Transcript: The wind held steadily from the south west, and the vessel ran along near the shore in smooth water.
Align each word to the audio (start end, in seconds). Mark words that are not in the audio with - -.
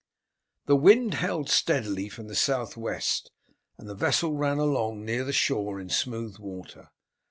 The 0.65 0.75
wind 0.75 1.13
held 1.13 1.47
steadily 1.47 2.09
from 2.09 2.27
the 2.27 2.33
south 2.33 2.75
west, 2.75 3.29
and 3.77 3.87
the 3.87 3.93
vessel 3.93 4.33
ran 4.33 4.57
along 4.57 5.05
near 5.05 5.23
the 5.23 5.31
shore 5.31 5.79
in 5.79 5.89
smooth 5.89 6.39
water. 6.39 6.89